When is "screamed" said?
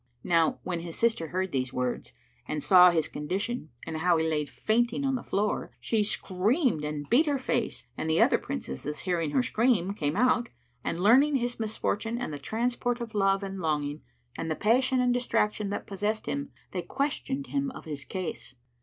6.03-6.83